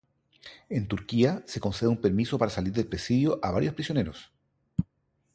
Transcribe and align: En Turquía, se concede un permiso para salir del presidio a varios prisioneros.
En 0.71 0.87
Turquía, 0.87 1.43
se 1.45 1.59
concede 1.59 1.89
un 1.91 2.01
permiso 2.01 2.39
para 2.39 2.49
salir 2.49 2.73
del 2.73 2.87
presidio 2.87 3.37
a 3.43 3.51
varios 3.51 3.75
prisioneros. 3.75 4.31